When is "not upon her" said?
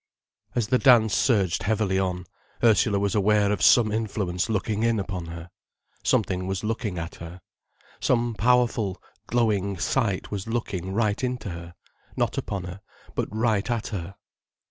12.17-12.81